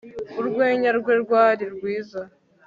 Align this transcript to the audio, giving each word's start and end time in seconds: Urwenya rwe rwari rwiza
Urwenya 0.39 0.89
rwe 0.99 1.13
rwari 1.23 1.65
rwiza 1.73 2.21